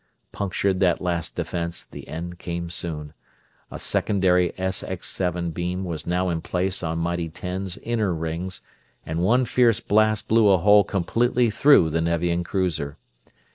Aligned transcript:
Punctured 0.31 0.79
that 0.79 0.99
last 0.99 1.35
defense, 1.35 1.85
the 1.85 2.07
end 2.07 2.39
came 2.39 2.71
soon. 2.71 3.13
A 3.69 3.77
secondary 3.77 4.49
SX7 4.53 5.53
beam 5.53 5.83
was 5.85 6.07
now 6.07 6.29
in 6.29 6.41
place 6.41 6.81
on 6.81 6.97
mighty 6.97 7.29
Ten's 7.29 7.77
inner 7.77 8.11
rings, 8.11 8.63
and 9.05 9.19
one 9.21 9.45
fierce 9.45 9.79
blast 9.79 10.27
blew 10.27 10.49
a 10.49 10.57
hole 10.57 10.83
completely 10.83 11.51
through 11.51 11.91
the 11.91 12.01
Nevian 12.01 12.43
cruiser. 12.43 12.97